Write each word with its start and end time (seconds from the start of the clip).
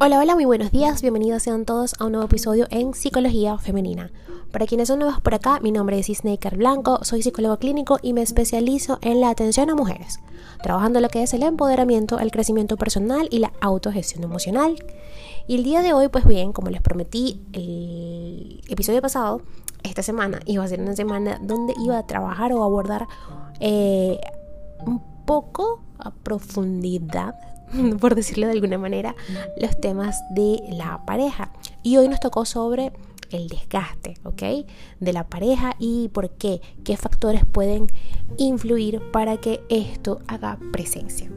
Hola, 0.00 0.18
hola, 0.18 0.34
muy 0.34 0.44
buenos 0.44 0.72
días, 0.72 1.02
bienvenidos 1.02 1.44
sean 1.44 1.64
todos 1.64 1.94
a 2.00 2.06
un 2.06 2.12
nuevo 2.12 2.26
episodio 2.26 2.66
en 2.70 2.94
Psicología 2.94 3.58
Femenina. 3.58 4.10
Para 4.50 4.66
quienes 4.66 4.88
son 4.88 4.98
nuevos 4.98 5.20
por 5.20 5.34
acá, 5.34 5.60
mi 5.60 5.70
nombre 5.70 5.96
es 5.96 6.08
Isnaker 6.08 6.56
Blanco, 6.56 6.98
soy 7.04 7.22
psicólogo 7.22 7.58
clínico 7.58 7.98
y 8.02 8.12
me 8.12 8.20
especializo 8.20 8.98
en 9.02 9.20
la 9.20 9.30
atención 9.30 9.70
a 9.70 9.76
mujeres, 9.76 10.18
trabajando 10.64 11.00
lo 11.00 11.08
que 11.10 11.22
es 11.22 11.32
el 11.32 11.44
empoderamiento, 11.44 12.18
el 12.18 12.32
crecimiento 12.32 12.76
personal 12.76 13.28
y 13.30 13.38
la 13.38 13.52
autogestión 13.60 14.24
emocional. 14.24 14.74
Y 15.46 15.54
el 15.54 15.62
día 15.62 15.80
de 15.80 15.92
hoy, 15.92 16.08
pues 16.08 16.26
bien, 16.26 16.52
como 16.52 16.70
les 16.70 16.82
prometí 16.82 17.40
el 17.52 18.62
episodio 18.68 19.00
pasado, 19.00 19.42
esta 19.84 20.02
semana 20.02 20.40
iba 20.44 20.64
a 20.64 20.68
ser 20.68 20.80
una 20.80 20.96
semana 20.96 21.38
donde 21.40 21.72
iba 21.84 21.98
a 21.98 22.06
trabajar 22.06 22.52
o 22.52 22.64
abordar 22.64 23.06
eh, 23.60 24.18
un 24.84 25.13
poco 25.24 25.82
a 25.98 26.10
profundidad 26.10 27.34
por 28.00 28.14
decirlo 28.14 28.46
de 28.46 28.52
alguna 28.52 28.78
manera, 28.78 29.14
los 29.56 29.78
temas 29.80 30.22
de 30.30 30.60
la 30.70 31.04
pareja. 31.06 31.52
Y 31.82 31.96
hoy 31.96 32.08
nos 32.08 32.20
tocó 32.20 32.44
sobre 32.44 32.92
el 33.30 33.48
desgaste, 33.48 34.14
¿ok? 34.24 34.66
De 35.00 35.12
la 35.12 35.28
pareja 35.28 35.74
y 35.78 36.08
por 36.08 36.30
qué, 36.30 36.60
qué 36.84 36.96
factores 36.96 37.44
pueden 37.44 37.86
influir 38.36 39.00
para 39.12 39.38
que 39.38 39.62
esto 39.68 40.20
haga 40.28 40.58
presencia 40.72 41.30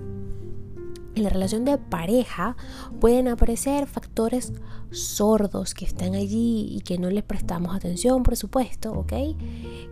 en 1.18 1.24
la 1.24 1.30
relación 1.30 1.66
de 1.66 1.78
pareja 1.78 2.56
pueden 3.00 3.28
aparecer 3.28 3.88
factores 3.88 4.54
sordos 4.92 5.74
que 5.74 5.86
están 5.86 6.16
allí 6.16 6.68
y 6.72 6.82
que 6.82 6.98
no 6.98 7.10
les 7.10 7.24
prestamos 7.24 7.76
atención, 7.76 8.24
por 8.24 8.38
supuesto, 8.38 8.92
¿ok? 8.94 9.14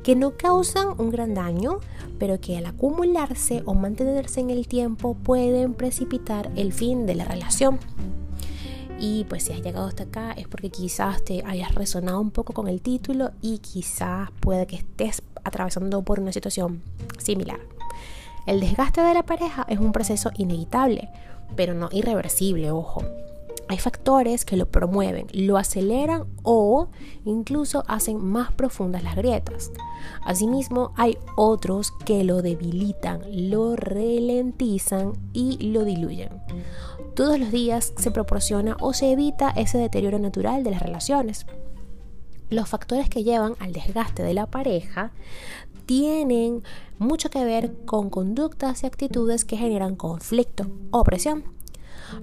Que 0.03 0.15
no 0.15 0.37
causan 0.37 0.99
un 0.99 1.09
gran 1.09 1.33
daño, 1.33 1.79
pero 2.19 2.39
que 2.39 2.57
al 2.57 2.65
acumularse 2.65 3.63
o 3.65 3.73
mantenerse 3.73 4.39
en 4.39 4.49
el 4.49 4.67
tiempo 4.67 5.15
pueden 5.15 5.73
precipitar 5.73 6.51
el 6.55 6.71
fin 6.71 7.05
de 7.05 7.15
la 7.15 7.25
relación. 7.25 7.79
Y 8.97 9.25
pues 9.25 9.43
si 9.43 9.53
has 9.53 9.61
llegado 9.61 9.87
hasta 9.87 10.03
acá 10.03 10.31
es 10.31 10.47
porque 10.47 10.69
quizás 10.69 11.23
te 11.23 11.43
hayas 11.45 11.75
resonado 11.75 12.21
un 12.21 12.31
poco 12.31 12.53
con 12.53 12.67
el 12.67 12.81
título 12.81 13.31
y 13.41 13.57
quizás 13.57 14.29
puede 14.39 14.67
que 14.67 14.77
estés 14.77 15.21
atravesando 15.43 16.01
por 16.03 16.19
una 16.19 16.31
situación 16.31 16.81
similar. 17.17 17.59
El 18.45 18.59
desgaste 18.59 19.01
de 19.01 19.13
la 19.13 19.23
pareja 19.23 19.65
es 19.67 19.79
un 19.79 19.91
proceso 19.91 20.29
inevitable, 20.35 21.09
pero 21.55 21.73
no 21.73 21.89
irreversible, 21.91 22.71
ojo. 22.71 23.03
Hay 23.67 23.79
factores 23.79 24.45
que 24.45 24.57
lo 24.57 24.67
promueven, 24.67 25.25
lo 25.33 25.57
aceleran 25.57 26.25
o 26.43 26.89
incluso 27.23 27.83
hacen 27.87 28.23
más 28.23 28.51
profundas 28.51 29.01
las 29.01 29.15
grietas. 29.15 29.71
Asimismo, 30.23 30.93
hay 30.95 31.17
otros 31.35 31.91
que 32.05 32.23
lo 32.23 32.43
debilitan, 32.43 33.21
lo 33.49 33.75
ralentizan 33.75 35.13
y 35.33 35.71
lo 35.71 35.83
diluyen. 35.83 36.29
Todos 37.15 37.39
los 37.39 37.51
días 37.51 37.93
se 37.97 38.11
proporciona 38.11 38.77
o 38.79 38.93
se 38.93 39.11
evita 39.11 39.49
ese 39.49 39.79
deterioro 39.79 40.19
natural 40.19 40.63
de 40.63 40.69
las 40.71 40.83
relaciones. 40.83 41.47
Los 42.51 42.69
factores 42.69 43.09
que 43.09 43.23
llevan 43.23 43.55
al 43.57 43.73
desgaste 43.73 44.21
de 44.21 44.35
la 44.35 44.45
pareja 44.45 45.11
tienen 45.85 46.63
mucho 46.97 47.29
que 47.29 47.43
ver 47.43 47.73
con 47.85 48.09
conductas 48.09 48.83
y 48.83 48.85
actitudes 48.85 49.45
que 49.45 49.57
generan 49.57 49.95
conflicto 49.95 50.67
o 50.91 51.03
presión. 51.03 51.43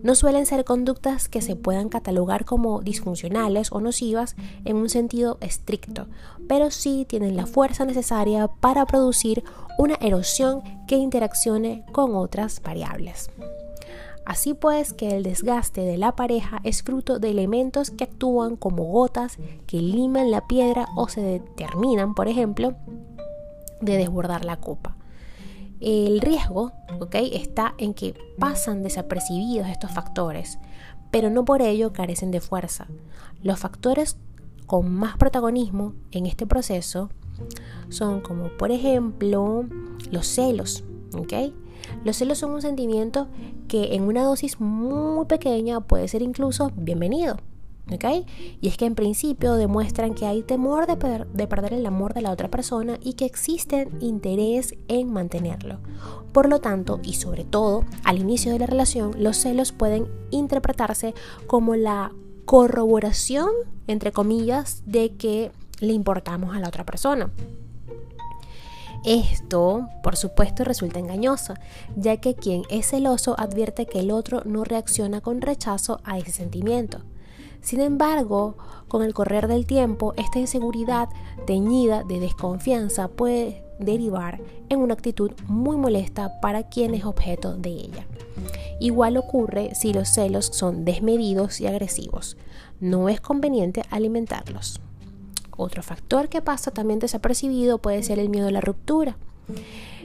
No 0.03 0.15
suelen 0.15 0.47
ser 0.47 0.65
conductas 0.65 1.29
que 1.29 1.43
se 1.43 1.57
puedan 1.57 1.89
catalogar 1.89 2.45
como 2.45 2.81
disfuncionales 2.81 3.73
o 3.73 3.81
nocivas 3.81 4.37
en 4.65 4.77
un 4.77 4.89
sentido 4.89 5.39
estricto, 5.41 6.07
pero 6.49 6.71
sí 6.71 7.05
tienen 7.09 7.37
la 7.37 7.47
fuerza 7.47 7.85
necesaria 7.85 8.49
para 8.49 8.87
producir 8.87 9.43
una 9.79 9.97
erosión 10.01 10.63
que 10.87 10.97
interaccione 10.97 11.85
con 11.93 12.15
otras 12.15 12.63
variables. 12.63 13.31
Así 14.25 14.55
pues 14.55 14.93
que 14.93 15.17
el 15.17 15.25
desgaste 15.25 15.81
de 15.81 15.99
la 15.99 16.15
pareja 16.15 16.61
es 16.63 16.85
fruto 16.85 17.19
de 17.19 17.31
elementos 17.31 17.91
que 17.91 18.05
actúan 18.05 18.55
como 18.57 18.85
gotas 18.85 19.39
que 19.67 19.79
liman 19.79 20.31
la 20.31 20.47
piedra 20.47 20.87
o 20.97 21.09
se 21.09 21.21
determinan, 21.21 22.15
por 22.15 22.28
ejemplo, 22.28 22.77
de 23.82 23.98
desbordar 23.98 24.44
la 24.44 24.56
copa. 24.56 24.97
El 25.81 26.20
riesgo 26.20 26.72
está 27.32 27.75
en 27.76 27.93
que 27.93 28.15
pasan 28.38 28.82
desapercibidos 28.82 29.69
estos 29.69 29.91
factores, 29.91 30.59
pero 31.10 31.28
no 31.28 31.44
por 31.44 31.60
ello 31.60 31.92
carecen 31.92 32.31
de 32.31 32.41
fuerza. 32.41 32.87
Los 33.42 33.59
factores 33.59 34.16
con 34.66 34.94
más 34.94 35.16
protagonismo 35.16 35.94
en 36.12 36.26
este 36.26 36.47
proceso 36.47 37.10
son 37.88 38.21
como 38.21 38.48
por 38.56 38.71
ejemplo 38.71 39.65
los 40.10 40.26
celos. 40.26 40.84
Los 42.04 42.16
celos 42.16 42.38
son 42.38 42.53
un 42.53 42.62
sentimiento 42.62 43.26
que 43.69 43.94
en 43.94 44.04
una 44.04 44.22
dosis 44.22 44.60
muy 44.60 45.26
pequeña 45.26 45.81
puede 45.81 46.09
ser 46.09 46.22
incluso 46.22 46.71
bienvenido. 46.76 47.37
Y 48.60 48.69
es 48.69 48.76
que 48.76 48.87
en 48.87 48.94
principio 48.94 49.54
demuestran 49.54 50.15
que 50.15 50.26
hay 50.26 50.43
temor 50.43 50.87
de, 50.87 50.97
perder 51.47 51.75
el 51.75 51.84
amor 51.84 52.15
de 52.15 52.22
la 52.22 52.31
otra 52.31 52.48
persona 52.48 52.98
y 53.03 53.15
que 53.15 53.26
existe 53.26 53.88
interés 54.00 54.75
en 54.88 55.12
mantenerlo. 55.12 55.78
Por 56.32 56.48
lo 56.48 56.60
tanto, 56.60 57.00
y 57.03 57.15
sobre 57.15 57.44
todo, 57.44 57.84
al 58.04 58.19
inicio 58.19 58.53
de 58.53 58.59
la 58.59 58.66
relación, 58.66 59.12
los 59.19 59.37
celos 59.37 59.72
pueden 59.72 60.09
interpretarse 60.31 61.15
como 61.47 61.76
la 61.76 62.12
corroboración, 62.47 63.50
entre 63.87 64.12
comillas, 64.12 64.82
de 64.87 65.16
que 65.16 65.53
le 65.81 65.92
importamos 65.92 66.56
a 66.56 66.60
la 66.60 66.69
otra 66.69 66.84
persona. 66.84 67.31
Esto, 69.04 69.88
por 70.03 70.16
supuesto, 70.16 70.62
resulta 70.65 71.00
engañoso, 71.00 71.54
ya 71.97 72.19
que 72.19 72.37
quien 72.37 72.62
es 72.71 72.91
celoso 72.91 73.34
advierte 73.38 73.87
que 73.87 73.98
el 74.00 74.12
otro 74.12 74.42
no 74.44 74.62
reacciona 74.62 75.21
con 75.21 75.41
rechazo 75.41 76.00
a 76.04 76.19
ese 76.19 76.31
sentimiento. 76.31 77.03
Sin 77.62 77.81
embargo, 77.81 78.56
con 78.89 79.03
el 79.03 79.15
correr 79.15 79.49
del 79.49 79.67
tiempo, 79.67 80.12
esta 80.17 80.39
inseguridad 80.39 81.09
teñida 81.47 82.03
de 82.05 82.21
desconfianza 82.21 83.09
puede 83.09 83.65
derivar 83.78 84.41
en 84.69 84.81
una 84.81 84.95
actitud 84.95 85.33
muy 85.47 85.77
molesta 85.77 86.41
para 86.41 86.69
quien 86.69 86.95
es 86.95 87.05
objeto 87.05 87.56
de 87.56 87.71
ella. 87.71 88.06
Igual 88.81 89.17
ocurre 89.17 89.75
si 89.75 89.93
los 89.93 90.09
celos 90.09 90.47
son 90.47 90.84
desmedidos 90.84 91.61
y 91.61 91.67
agresivos. 91.67 92.37
No 92.81 93.09
es 93.09 93.21
conveniente 93.21 93.84
alimentarlos. 93.91 94.81
Otro 95.56 95.83
factor 95.83 96.28
que 96.28 96.43
pasa 96.43 96.71
también 96.72 96.99
desapercibido 96.99 97.78
puede 97.78 98.03
ser 98.03 98.19
el 98.19 98.28
miedo 98.28 98.49
a 98.49 98.53
la 98.53 98.61
ruptura. 98.61 99.17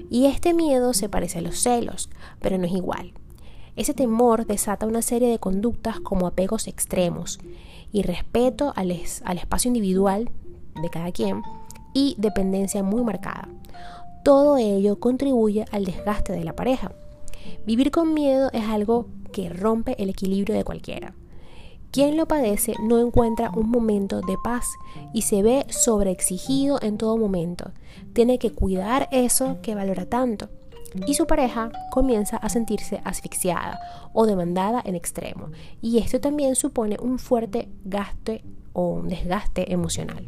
Y 0.09 0.25
este 0.25 0.53
miedo 0.53 0.93
se 0.93 1.09
parece 1.09 1.39
a 1.39 1.41
los 1.41 1.57
celos, 1.59 2.09
pero 2.39 2.57
no 2.57 2.65
es 2.65 2.73
igual. 2.73 3.13
Ese 3.77 3.93
temor 3.93 4.47
desata 4.47 4.87
una 4.87 5.03
serie 5.03 5.29
de 5.29 5.37
conductas 5.37 5.99
como 5.99 6.25
apegos 6.25 6.67
extremos 6.67 7.39
y 7.91 8.01
respeto 8.01 8.73
al, 8.75 8.89
espacio 8.89 9.69
individual 9.69 10.31
de 10.81 10.89
cada 10.89 11.11
quien 11.11 11.43
y 11.93 12.15
dependencia 12.17 12.81
muy 12.81 13.03
marcada. 13.03 13.47
Todo 14.23 14.57
ello 14.57 14.99
contribuye 14.99 15.65
al 15.71 15.85
desgaste 15.85 16.33
de 16.33 16.43
la 16.43 16.55
pareja. 16.55 16.91
Vivir 17.67 17.91
con 17.91 18.15
miedo 18.15 18.49
es 18.51 18.63
algo 18.63 19.05
que 19.31 19.49
rompe 19.49 19.95
el 20.01 20.09
equilibrio 20.09 20.55
de 20.55 20.63
cualquiera. 20.63 21.13
Quien 21.91 22.17
lo 22.17 22.27
padece 22.27 22.73
no 22.81 22.97
encuentra 22.97 23.51
un 23.55 23.69
momento 23.69 24.21
de 24.21 24.37
paz 24.43 24.65
y 25.13 25.21
se 25.21 25.43
ve 25.43 25.67
sobreexigido 25.69 26.79
en 26.81 26.97
todo 26.97 27.15
momento. 27.15 27.73
Tiene 28.13 28.39
que 28.39 28.51
cuidar 28.51 29.07
eso 29.11 29.59
que 29.61 29.75
valora 29.75 30.07
tanto 30.07 30.49
y 31.05 31.13
su 31.13 31.27
pareja 31.27 31.71
comienza 31.91 32.37
a 32.37 32.49
sentirse 32.49 33.01
asfixiada 33.03 33.79
o 34.13 34.25
demandada 34.25 34.81
en 34.85 34.95
extremo. 34.95 35.49
Y 35.81 35.99
esto 35.99 36.19
también 36.19 36.55
supone 36.55 36.97
un 37.01 37.19
fuerte 37.19 37.69
gasto 37.85 38.33
o 38.73 38.89
un 38.89 39.09
desgaste 39.09 39.71
emocional. 39.71 40.25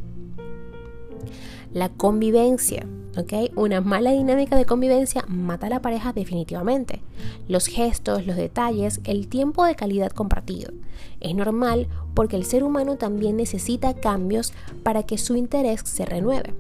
La 1.72 1.90
convivencia, 1.90 2.88
¿ok? 3.16 3.52
Una 3.56 3.82
mala 3.82 4.12
dinámica 4.12 4.56
de 4.56 4.66
convivencia 4.66 5.24
mata 5.28 5.68
a 5.68 5.70
la 5.70 5.82
pareja 5.82 6.14
definitivamente. 6.14 7.02
Los 7.48 7.68
gestos, 7.68 8.26
los 8.26 8.36
detalles, 8.36 9.02
el 9.04 9.28
tiempo 9.28 9.66
de 9.66 9.76
calidad 9.76 10.12
compartido. 10.12 10.74
Es 11.20 11.36
normal 11.36 11.88
porque 12.16 12.38
el 12.38 12.46
ser 12.46 12.64
humano 12.64 12.96
también 12.98 13.38
necesita 13.38 13.94
cambios 13.94 14.54
para 14.84 15.04
que 15.04 15.18
su 15.18 15.36
interés 15.36 15.82
se 15.84 16.06
renueve 16.06 16.54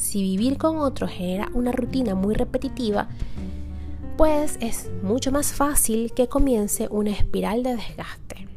si 0.00 0.22
vivir 0.22 0.56
con 0.56 0.78
otro 0.78 1.06
genera 1.06 1.50
una 1.52 1.72
rutina 1.72 2.14
muy 2.14 2.34
repetitiva, 2.34 3.08
pues 4.16 4.56
es 4.60 4.90
mucho 5.02 5.30
más 5.30 5.52
fácil 5.52 6.12
que 6.14 6.26
comience 6.26 6.88
una 6.90 7.10
espiral 7.10 7.62
de 7.62 7.76
desgaste. 7.76 8.48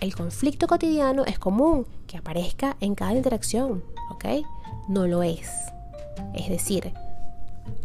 El 0.00 0.14
conflicto 0.14 0.68
cotidiano 0.68 1.24
es 1.24 1.38
común 1.38 1.84
que 2.06 2.16
aparezca 2.16 2.76
en 2.80 2.94
cada 2.94 3.12
interacción, 3.12 3.82
¿ok? 4.12 4.46
No 4.88 5.08
lo 5.08 5.24
es. 5.24 5.50
Es 6.34 6.48
decir, 6.48 6.92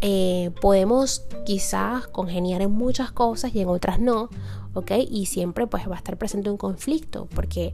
eh, 0.01 0.51
podemos 0.61 1.23
quizás 1.45 2.07
congeniar 2.07 2.61
en 2.61 2.71
muchas 2.71 3.11
cosas 3.11 3.55
y 3.55 3.61
en 3.61 3.69
otras 3.69 3.99
no, 3.99 4.29
¿ok? 4.73 4.91
Y 5.09 5.25
siempre 5.25 5.67
pues 5.67 5.89
va 5.89 5.95
a 5.95 5.97
estar 5.97 6.17
presente 6.17 6.49
un 6.49 6.57
conflicto 6.57 7.27
porque 7.33 7.73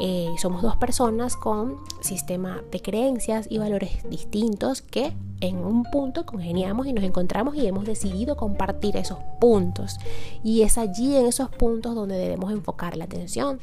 eh, 0.00 0.28
somos 0.40 0.62
dos 0.62 0.76
personas 0.76 1.36
con 1.36 1.76
sistema 2.00 2.62
de 2.70 2.80
creencias 2.80 3.46
y 3.50 3.58
valores 3.58 4.08
distintos 4.08 4.82
que 4.82 5.12
en 5.40 5.58
un 5.58 5.84
punto 5.84 6.24
congeniamos 6.24 6.86
y 6.86 6.92
nos 6.92 7.04
encontramos 7.04 7.56
y 7.56 7.66
hemos 7.66 7.84
decidido 7.84 8.36
compartir 8.36 8.96
esos 8.96 9.18
puntos. 9.40 9.98
Y 10.42 10.62
es 10.62 10.78
allí 10.78 11.16
en 11.16 11.26
esos 11.26 11.50
puntos 11.50 11.94
donde 11.94 12.16
debemos 12.16 12.52
enfocar 12.52 12.96
la 12.96 13.04
atención 13.04 13.60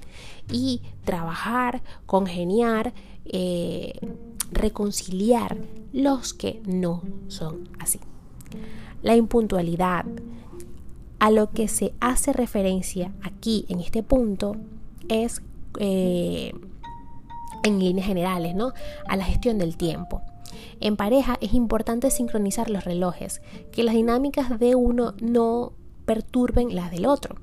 y 0.51 0.81
trabajar, 1.03 1.81
congeniar, 2.05 2.93
eh, 3.25 3.93
reconciliar 4.51 5.57
los 5.91 6.33
que 6.33 6.61
no 6.65 7.01
son 7.27 7.69
así. 7.79 7.99
La 9.01 9.15
impuntualidad, 9.15 10.05
a 11.23 11.31
lo 11.31 11.51
que 11.51 11.69
se 11.69 11.93
hace 12.01 12.33
referencia 12.33 13.13
aquí 13.21 13.65
en 13.69 13.79
este 13.79 14.03
punto 14.03 14.57
es 15.07 15.41
eh, 15.79 16.51
en 17.63 17.79
líneas 17.79 18.07
generales, 18.07 18.55
¿no? 18.55 18.73
A 19.07 19.15
la 19.15 19.23
gestión 19.23 19.57
del 19.57 19.77
tiempo. 19.77 20.21
En 20.81 20.97
pareja 20.97 21.37
es 21.39 21.53
importante 21.53 22.11
sincronizar 22.11 22.69
los 22.69 22.83
relojes, 22.83 23.41
que 23.71 23.83
las 23.83 23.95
dinámicas 23.95 24.59
de 24.59 24.75
uno 24.75 25.13
no 25.21 25.71
perturben 26.03 26.75
las 26.75 26.91
del 26.91 27.05
otro. 27.05 27.37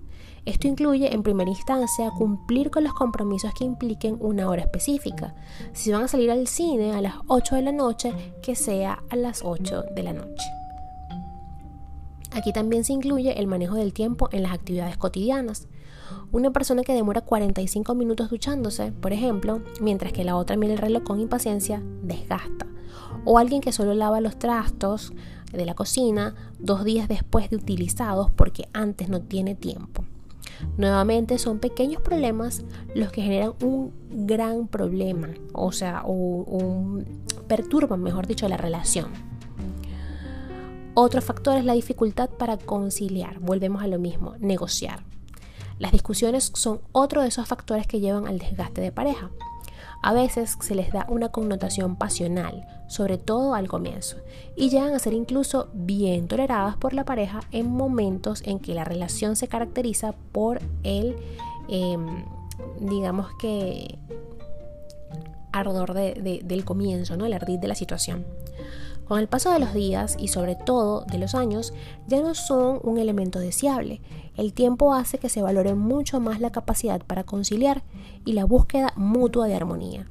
Esto 0.44 0.68
incluye, 0.68 1.14
en 1.14 1.22
primera 1.22 1.48
instancia, 1.48 2.10
cumplir 2.10 2.70
con 2.70 2.84
los 2.84 2.92
compromisos 2.92 3.54
que 3.54 3.64
impliquen 3.64 4.18
una 4.20 4.50
hora 4.50 4.60
específica. 4.60 5.34
Si 5.72 5.90
van 5.90 6.02
a 6.02 6.08
salir 6.08 6.30
al 6.30 6.48
cine 6.48 6.92
a 6.92 7.00
las 7.00 7.14
8 7.28 7.56
de 7.56 7.62
la 7.62 7.72
noche, 7.72 8.12
que 8.42 8.54
sea 8.56 9.02
a 9.08 9.16
las 9.16 9.40
8 9.42 9.84
de 9.94 10.02
la 10.02 10.12
noche. 10.12 10.59
Aquí 12.32 12.52
también 12.52 12.84
se 12.84 12.92
incluye 12.92 13.38
el 13.38 13.46
manejo 13.46 13.74
del 13.74 13.92
tiempo 13.92 14.28
en 14.32 14.42
las 14.42 14.52
actividades 14.52 14.96
cotidianas. 14.96 15.66
Una 16.32 16.50
persona 16.50 16.82
que 16.82 16.94
demora 16.94 17.20
45 17.20 17.94
minutos 17.94 18.30
duchándose, 18.30 18.92
por 18.92 19.12
ejemplo, 19.12 19.62
mientras 19.80 20.12
que 20.12 20.24
la 20.24 20.36
otra 20.36 20.56
mira 20.56 20.72
el 20.72 20.78
reloj 20.78 21.02
con 21.02 21.20
impaciencia, 21.20 21.82
desgasta. 22.02 22.66
O 23.24 23.38
alguien 23.38 23.60
que 23.60 23.72
solo 23.72 23.94
lava 23.94 24.20
los 24.20 24.38
trastos 24.38 25.12
de 25.52 25.64
la 25.64 25.74
cocina 25.74 26.34
dos 26.58 26.84
días 26.84 27.08
después 27.08 27.50
de 27.50 27.56
utilizados 27.56 28.30
porque 28.30 28.68
antes 28.72 29.08
no 29.08 29.20
tiene 29.20 29.54
tiempo. 29.54 30.04
Nuevamente 30.76 31.38
son 31.38 31.58
pequeños 31.58 32.02
problemas 32.02 32.62
los 32.94 33.10
que 33.10 33.22
generan 33.22 33.54
un 33.62 33.92
gran 34.10 34.68
problema, 34.68 35.30
o 35.52 35.72
sea, 35.72 36.02
o, 36.06 36.98
perturban, 37.48 38.02
mejor 38.02 38.26
dicho, 38.26 38.48
la 38.48 38.56
relación. 38.56 39.29
Otro 41.02 41.22
factor 41.22 41.56
es 41.56 41.64
la 41.64 41.72
dificultad 41.72 42.28
para 42.28 42.58
conciliar. 42.58 43.38
Volvemos 43.40 43.82
a 43.82 43.86
lo 43.86 43.98
mismo, 43.98 44.34
negociar. 44.38 45.02
Las 45.78 45.92
discusiones 45.92 46.52
son 46.54 46.82
otro 46.92 47.22
de 47.22 47.28
esos 47.28 47.48
factores 47.48 47.86
que 47.86 48.00
llevan 48.00 48.26
al 48.26 48.38
desgaste 48.38 48.82
de 48.82 48.92
pareja. 48.92 49.30
A 50.02 50.12
veces 50.12 50.58
se 50.60 50.74
les 50.74 50.92
da 50.92 51.06
una 51.08 51.30
connotación 51.30 51.96
pasional, 51.96 52.66
sobre 52.86 53.16
todo 53.16 53.54
al 53.54 53.66
comienzo, 53.66 54.18
y 54.56 54.68
llegan 54.68 54.92
a 54.92 54.98
ser 54.98 55.14
incluso 55.14 55.70
bien 55.72 56.28
toleradas 56.28 56.76
por 56.76 56.92
la 56.92 57.06
pareja 57.06 57.40
en 57.50 57.70
momentos 57.70 58.42
en 58.44 58.58
que 58.58 58.74
la 58.74 58.84
relación 58.84 59.36
se 59.36 59.48
caracteriza 59.48 60.12
por 60.32 60.60
el, 60.82 61.16
em, 61.68 62.26
digamos 62.78 63.28
que, 63.40 63.98
ardor 65.50 65.94
del 65.94 66.64
comienzo, 66.66 67.16
¿no? 67.16 67.24
el 67.24 67.32
ardid 67.32 67.58
de 67.58 67.68
la 67.68 67.74
situación. 67.74 68.26
Con 69.10 69.18
el 69.18 69.26
paso 69.26 69.50
de 69.50 69.58
los 69.58 69.74
días 69.74 70.14
y 70.20 70.28
sobre 70.28 70.54
todo 70.54 71.00
de 71.00 71.18
los 71.18 71.34
años, 71.34 71.74
ya 72.06 72.20
no 72.20 72.36
son 72.36 72.78
un 72.84 72.96
elemento 72.96 73.40
deseable. 73.40 74.00
El 74.36 74.52
tiempo 74.52 74.94
hace 74.94 75.18
que 75.18 75.28
se 75.28 75.42
valore 75.42 75.74
mucho 75.74 76.20
más 76.20 76.38
la 76.38 76.52
capacidad 76.52 77.02
para 77.04 77.24
conciliar 77.24 77.82
y 78.24 78.34
la 78.34 78.44
búsqueda 78.44 78.92
mutua 78.94 79.48
de 79.48 79.56
armonía. 79.56 80.06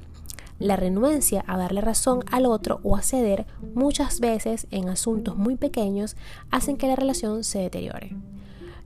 La 0.58 0.76
renuencia 0.76 1.42
a 1.46 1.56
darle 1.56 1.80
razón 1.80 2.24
al 2.30 2.44
otro 2.44 2.80
o 2.82 2.94
a 2.94 3.00
ceder 3.00 3.46
muchas 3.74 4.20
veces 4.20 4.66
en 4.70 4.90
asuntos 4.90 5.34
muy 5.34 5.56
pequeños 5.56 6.14
hacen 6.50 6.76
que 6.76 6.86
la 6.86 6.96
relación 6.96 7.42
se 7.42 7.60
deteriore. 7.60 8.14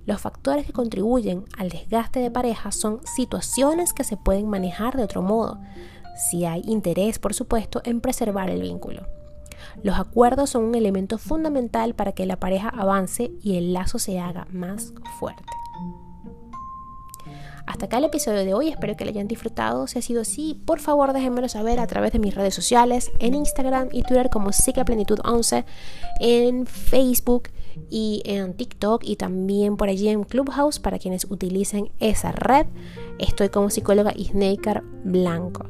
Los 0.07 0.21
factores 0.21 0.65
que 0.65 0.73
contribuyen 0.73 1.45
al 1.59 1.71
desgaste 1.71 2.21
de 2.21 2.31
pareja 2.31 2.71
son 2.71 3.01
situaciones 3.05 3.93
que 3.93 4.05
se 4.05 4.17
pueden 4.17 4.49
manejar 4.49 4.97
de 4.97 5.03
otro 5.03 5.23
modo, 5.23 5.59
si 6.17 6.45
hay 6.45 6.63
interés, 6.67 7.19
por 7.19 7.35
supuesto, 7.35 7.83
en 7.85 8.01
preservar 8.01 8.49
el 8.49 8.61
vínculo. 8.63 9.24
Los 9.83 9.99
acuerdos 9.99 10.51
son 10.51 10.65
un 10.65 10.75
elemento 10.75 11.19
fundamental 11.19 11.95
para 11.95 12.13
que 12.13 12.27
la 12.27 12.41
pareja 12.41 12.69
avance 12.69 13.33
y 13.43 13.57
el 13.57 13.73
lazo 13.73 13.99
se 13.99 14.19
haga 14.19 14.47
más 14.51 14.93
fuerte. 15.19 15.45
Hasta 17.67 17.87
acá 17.87 17.99
el 17.99 18.05
episodio 18.05 18.45
de 18.45 18.53
hoy, 18.53 18.69
espero 18.69 18.95
que 18.97 19.05
lo 19.05 19.11
hayan 19.11 19.27
disfrutado. 19.27 19.87
Si 19.87 19.99
ha 19.99 20.03
sido 20.03 20.21
así, 20.21 20.61
por 20.67 20.81
favor 20.81 21.13
déjenmelo 21.13 21.49
saber 21.49 21.81
a 21.81 21.87
través 21.87 22.13
de 22.13 22.19
mis 22.19 22.35
redes 22.35 22.55
sociales, 22.55 23.11
en 23.21 23.35
Instagram 23.35 23.89
y 23.91 24.03
Twitter 24.03 24.29
como 24.31 24.51
Plenitud 24.85 25.19
11, 25.25 25.65
en 26.21 26.67
Facebook 26.67 27.49
y 27.91 28.23
en 28.27 28.55
TikTok 28.55 29.03
y 29.05 29.17
también 29.17 29.77
por 29.77 29.89
allí 29.89 30.09
en 30.09 30.25
Clubhouse 30.25 30.79
para 30.79 30.99
quienes 30.99 31.25
utilicen 31.31 31.91
esa 32.01 32.33
red. 32.33 32.67
Estoy 33.19 33.49
como 33.49 33.71
psicóloga 33.71 34.13
Isneikar 34.15 34.83
Blanco. 35.05 35.67